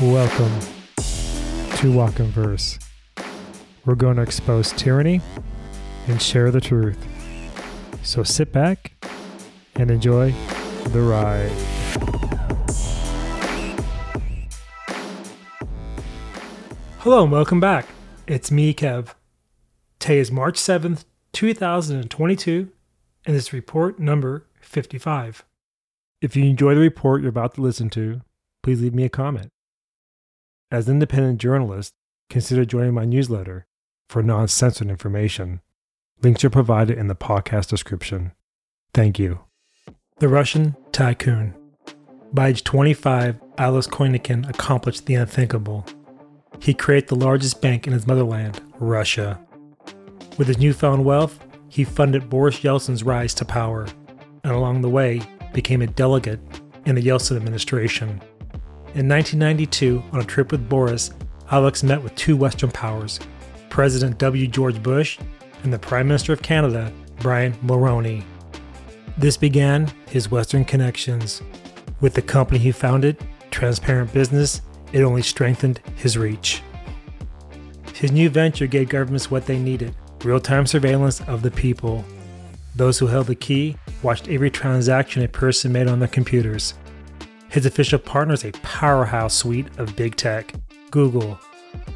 [0.00, 0.50] Welcome
[1.76, 2.80] to Walk in Verse.
[3.84, 5.20] We're going to expose tyranny
[6.08, 6.98] and share the truth.
[8.02, 8.92] So sit back
[9.76, 10.32] and enjoy
[10.88, 11.52] the ride.
[16.98, 17.86] Hello and welcome back.
[18.26, 19.14] It's me, Kev.
[20.00, 22.68] Today is March 7th, 2022,
[23.26, 25.44] and it's report number 55.
[26.20, 28.22] If you enjoy the report you're about to listen to,
[28.64, 29.53] please leave me a comment.
[30.74, 31.94] As an independent journalist,
[32.28, 33.68] consider joining my newsletter
[34.08, 35.60] for non censored information.
[36.20, 38.32] Links are provided in the podcast description.
[38.92, 39.38] Thank you.
[40.18, 41.54] The Russian Tycoon.
[42.32, 45.86] By age 25, Alex Konykhin accomplished the unthinkable.
[46.58, 49.38] He created the largest bank in his motherland, Russia.
[50.38, 51.38] With his newfound wealth,
[51.68, 53.86] he funded Boris Yeltsin's rise to power,
[54.42, 55.22] and along the way,
[55.52, 56.40] became a delegate
[56.84, 58.20] in the Yeltsin administration.
[58.94, 61.10] In 1992, on a trip with Boris,
[61.50, 63.18] Alex met with two Western powers,
[63.68, 64.46] President W.
[64.46, 65.18] George Bush
[65.64, 68.22] and the Prime Minister of Canada, Brian Mulroney.
[69.18, 71.42] This began his Western connections.
[72.00, 73.16] With the company he founded,
[73.50, 76.62] Transparent Business, it only strengthened his reach.
[77.94, 82.04] His new venture gave governments what they needed real time surveillance of the people.
[82.76, 86.74] Those who held the key watched every transaction a person made on their computers.
[87.54, 90.52] His official partners a powerhouse suite of big tech
[90.90, 91.38] Google,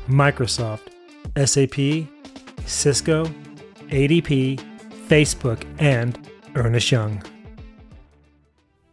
[0.09, 0.83] Microsoft,
[1.37, 2.07] SAP,
[2.65, 3.25] Cisco,
[3.89, 4.63] ADP,
[5.09, 6.17] Facebook, and
[6.55, 7.21] Ernest Young.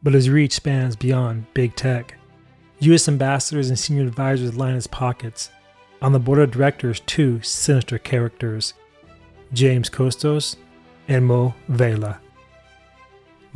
[0.02, 2.18] But his reach spans beyond big tech.
[2.80, 3.08] U.S.
[3.08, 5.52] ambassadors and senior advisors line his pockets.
[6.02, 8.74] On the board of directors, two sinister characters
[9.54, 10.56] James Costos
[11.08, 12.22] and Mo Vela.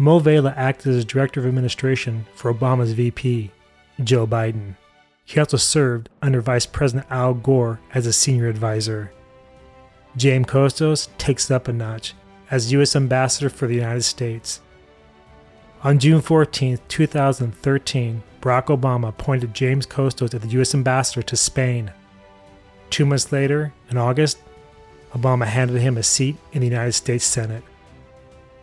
[0.02, 3.52] Mo Vela acted as director of administration for Obama's VP,
[4.02, 4.78] Joe Biden.
[5.26, 9.12] He also served under Vice President Al Gore as a senior advisor.
[10.16, 12.14] James Costos takes it up a notch
[12.50, 12.96] as U.S.
[12.96, 14.62] Ambassador for the United States.
[15.84, 20.74] On June 14, 2013, Barack Obama appointed James Costos as the U.S.
[20.74, 21.92] Ambassador to Spain.
[22.90, 24.38] Two months later, in August,
[25.12, 27.64] Obama handed him a seat in the United States Senate.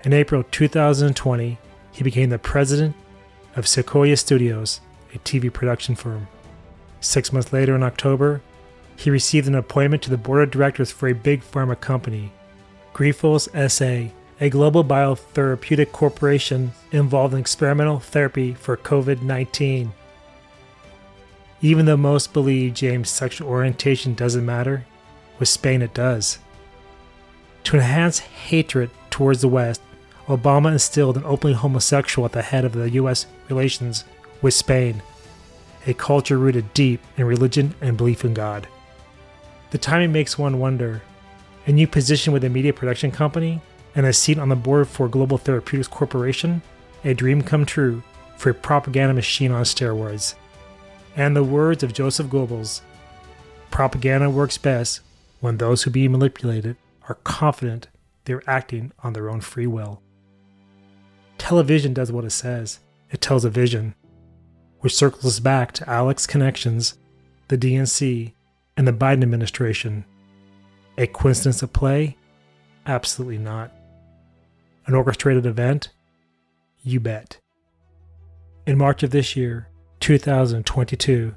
[0.04, 1.58] In April 2020,
[1.92, 2.94] he became the president
[3.56, 4.80] of Sequoia Studios,
[5.14, 6.28] a TV production firm.
[7.00, 8.42] Six months later, in October,
[8.96, 12.32] he received an appointment to the board of directors for a big pharma company,
[12.94, 19.92] Grifols SA, a global biotherapeutic corporation involved in experimental therapy for COVID 19.
[21.62, 24.86] Even though most believe James' sexual orientation doesn't matter,
[25.38, 26.38] with Spain it does.
[27.64, 29.80] To enhance hatred towards the West,
[30.26, 33.24] Obama instilled an openly homosexual at the head of the U.S.
[33.48, 34.04] relations
[34.42, 35.02] with Spain,
[35.86, 38.68] a culture rooted deep in religion and belief in God.
[39.70, 41.00] The timing makes one wonder
[41.66, 43.62] a new position with a media production company
[43.94, 46.60] and a seat on the board for Global Therapeutics Corporation,
[47.02, 48.02] a dream come true
[48.36, 50.34] for a propaganda machine on steroids.
[51.16, 52.82] And the words of Joseph Goebbels
[53.70, 55.00] propaganda works best
[55.40, 56.76] when those who be manipulated
[57.08, 57.88] are confident
[58.26, 60.02] they're acting on their own free will.
[61.38, 63.94] Television does what it says it tells a vision,
[64.80, 66.98] which circles back to Alex Connections,
[67.48, 68.32] the DNC,
[68.76, 70.04] and the Biden administration.
[70.98, 72.16] A coincidence of play?
[72.84, 73.72] Absolutely not.
[74.86, 75.90] An orchestrated event?
[76.82, 77.38] You bet.
[78.66, 79.68] In March of this year,
[80.00, 81.34] 2022,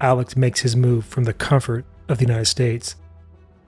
[0.00, 2.96] Alex makes his move from the comfort of the United States.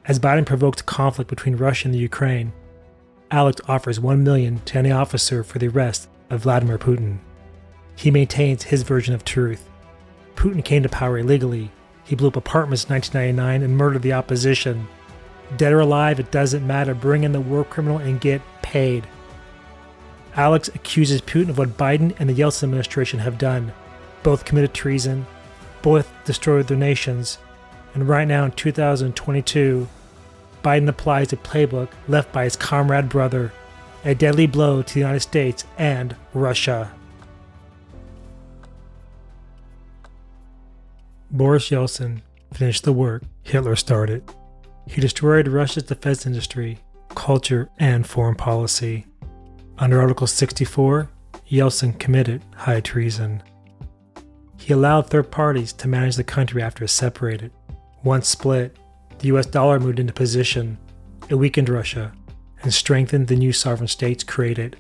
[0.06, 2.52] As Biden provokes conflict between Russia and the Ukraine,
[3.30, 7.18] Alex offers 1 million to any officer for the arrest of Vladimir Putin.
[7.96, 9.68] He maintains his version of truth.
[10.36, 11.70] Putin came to power illegally.
[12.04, 14.86] He blew up apartments in 1999 and murdered the opposition.
[15.56, 16.94] Dead or alive, it doesn't matter.
[16.94, 19.06] Bring in the war criminal and get paid.
[20.36, 23.72] Alex accuses Putin of what Biden and the Yeltsin administration have done.
[24.22, 25.26] Both committed treason,
[25.82, 27.38] both destroyed their nations,
[27.94, 29.88] and right now in 2022,
[30.64, 33.52] Biden applies a playbook left by his comrade brother,
[34.04, 36.90] a deadly blow to the United States and Russia.
[41.30, 42.22] Boris Yeltsin
[42.52, 44.24] finished the work Hitler started.
[44.86, 46.78] He destroyed Russia's defense industry,
[47.10, 49.06] culture, and foreign policy.
[49.78, 51.10] Under Article 64,
[51.50, 53.42] Yeltsin committed high treason.
[54.58, 57.52] He allowed third parties to manage the country after it separated.
[58.02, 58.78] Once split,
[59.24, 60.76] the US dollar moved into position.
[61.30, 62.12] It weakened Russia
[62.62, 64.76] and strengthened the new sovereign states created.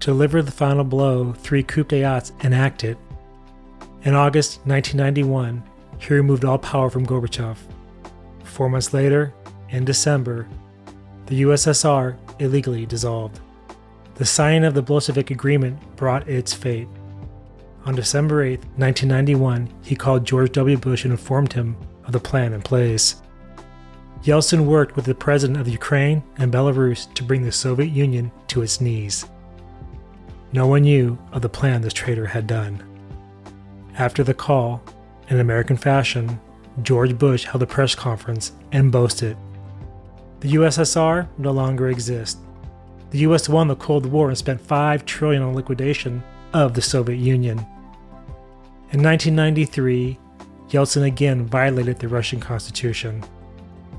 [0.00, 2.96] To deliver the final blow, three coup d'etats enacted.
[4.04, 5.62] In August 1991,
[5.98, 7.58] he removed all power from Gorbachev.
[8.42, 9.34] Four months later,
[9.68, 10.48] in December,
[11.26, 13.40] the USSR illegally dissolved.
[14.14, 16.88] The signing of the Bolshevik Agreement brought its fate.
[17.84, 20.78] On December 8, 1991, he called George W.
[20.78, 23.16] Bush and informed him of the plan in place.
[24.26, 28.60] Yeltsin worked with the president of Ukraine and Belarus to bring the Soviet Union to
[28.60, 29.24] its knees.
[30.52, 32.82] No one knew of the plan this traitor had done.
[33.96, 34.82] After the call,
[35.28, 36.40] in American fashion,
[36.82, 39.36] George Bush held a press conference and boasted
[40.40, 42.40] The USSR no longer exists.
[43.10, 46.20] The US won the Cold War and spent 5 trillion on liquidation
[46.52, 47.58] of the Soviet Union.
[48.90, 50.18] In 1993,
[50.70, 53.22] Yeltsin again violated the Russian constitution.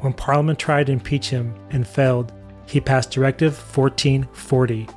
[0.01, 2.31] When Parliament tried to impeach him and failed,
[2.67, 4.87] he passed Directive 1440,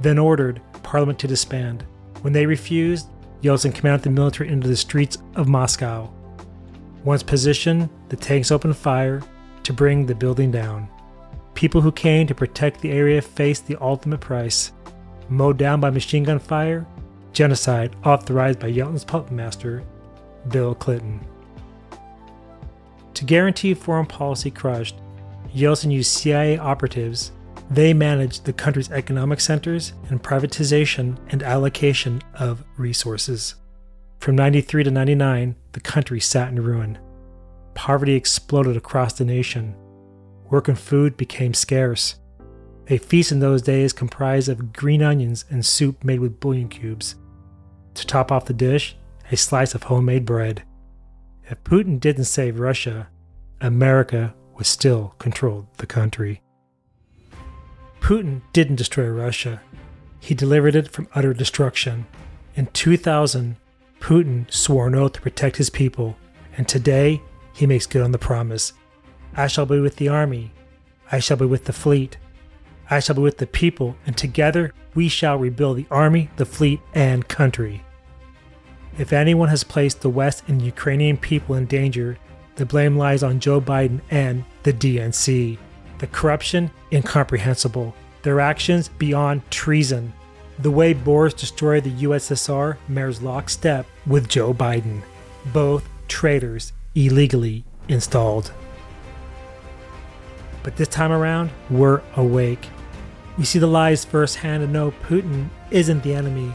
[0.00, 1.84] then ordered Parliament to disband.
[2.22, 3.08] When they refused,
[3.42, 6.10] Yeltsin commanded the military into the streets of Moscow.
[7.04, 9.22] Once positioned, the tanks opened fire
[9.64, 10.88] to bring the building down.
[11.54, 14.72] People who came to protect the area faced the ultimate price
[15.28, 16.86] mowed down by machine gun fire,
[17.32, 19.82] genocide authorized by Yeltsin's puppet master,
[20.48, 21.24] Bill Clinton.
[23.22, 24.96] To guarantee foreign policy crushed,
[25.54, 27.30] Yeltsin used CIA operatives.
[27.70, 33.54] They managed the country's economic centers and privatization and allocation of resources.
[34.18, 36.98] From 93 to 99, the country sat in ruin.
[37.74, 39.76] Poverty exploded across the nation.
[40.50, 42.16] Work and food became scarce.
[42.88, 47.14] A feast in those days comprised of green onions and soup made with bouillon cubes.
[47.94, 48.96] To top off the dish,
[49.30, 50.64] a slice of homemade bread.
[51.48, 53.08] If Putin didn't save Russia,
[53.62, 56.42] America was still controlled the country.
[58.00, 59.62] Putin didn't destroy Russia.
[60.18, 62.06] He delivered it from utter destruction.
[62.56, 63.56] In 2000,
[64.00, 66.16] Putin swore an oath to protect his people,
[66.56, 67.22] and today
[67.54, 68.72] he makes good on the promise.
[69.36, 70.52] I shall be with the army.
[71.12, 72.16] I shall be with the fleet.
[72.90, 76.80] I shall be with the people, and together we shall rebuild the army, the fleet,
[76.94, 77.84] and country.
[78.98, 82.18] If anyone has placed the West and Ukrainian people in danger,
[82.56, 85.58] the blame lies on Joe Biden and the DNC.
[85.98, 87.94] The corruption, incomprehensible.
[88.22, 90.12] Their actions, beyond treason.
[90.58, 95.02] The way Boris destroyed the USSR mirrors lockstep with Joe Biden.
[95.52, 98.52] Both traitors illegally installed.
[100.62, 102.68] But this time around, we're awake.
[103.38, 106.54] We see the lies firsthand and know Putin isn't the enemy.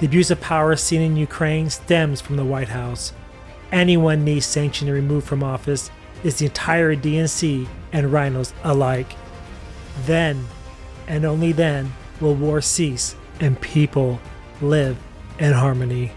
[0.00, 3.12] The abuse of power seen in Ukraine stems from the White House.
[3.74, 5.90] Anyone needs sanctioned and removed from office
[6.22, 9.16] is the entire DNC and RINOs alike.
[10.06, 10.46] Then,
[11.08, 14.20] and only then, will war cease and people
[14.62, 14.96] live
[15.40, 16.12] in harmony.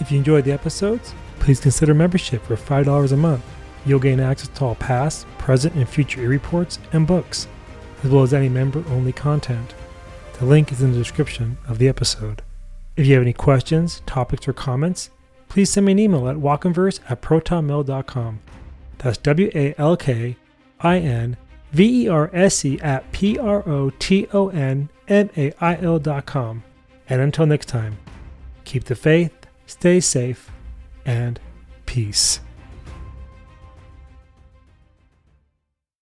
[0.00, 3.44] If you enjoyed the episodes, please consider membership for $5 a month.
[3.84, 7.48] You'll gain access to all past, present, and future e reports and books,
[8.02, 9.74] as well as any member only content.
[10.38, 12.40] The link is in the description of the episode.
[12.96, 15.10] If you have any questions, topics, or comments,
[15.48, 18.40] please send me an email at walkinverse at protonmail.com.
[18.98, 20.36] That's W A L K
[20.80, 21.36] I N
[21.72, 25.76] V E R S E at P R O T O N M A I
[25.76, 26.62] L.com.
[27.08, 27.98] And until next time,
[28.64, 29.32] keep the faith,
[29.66, 30.50] stay safe,
[31.04, 31.38] and
[31.84, 32.40] peace.